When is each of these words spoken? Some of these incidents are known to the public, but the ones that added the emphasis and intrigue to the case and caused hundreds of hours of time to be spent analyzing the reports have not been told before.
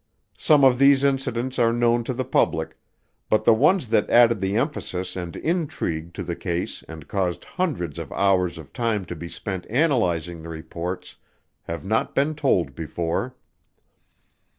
Some 0.39 0.63
of 0.63 0.79
these 0.79 1.03
incidents 1.03 1.59
are 1.59 1.71
known 1.71 2.03
to 2.05 2.13
the 2.15 2.25
public, 2.25 2.75
but 3.29 3.43
the 3.45 3.53
ones 3.53 3.89
that 3.89 4.09
added 4.09 4.41
the 4.41 4.55
emphasis 4.57 5.15
and 5.15 5.35
intrigue 5.35 6.15
to 6.15 6.23
the 6.23 6.35
case 6.35 6.83
and 6.87 7.07
caused 7.07 7.43
hundreds 7.45 7.99
of 7.99 8.11
hours 8.13 8.57
of 8.57 8.73
time 8.73 9.05
to 9.05 9.15
be 9.15 9.29
spent 9.29 9.67
analyzing 9.69 10.41
the 10.41 10.49
reports 10.49 11.17
have 11.65 11.85
not 11.85 12.15
been 12.15 12.33
told 12.33 12.73
before. 12.73 13.35